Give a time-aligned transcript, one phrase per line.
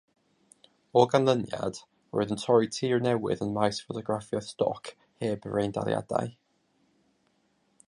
[1.01, 1.79] O ganlyniad,
[2.19, 4.91] roedd yn torri tir newydd ym maes ffotograffiaeth stoc
[5.27, 6.35] heb freindaliadau.